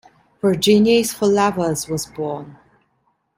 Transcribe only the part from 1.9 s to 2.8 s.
born.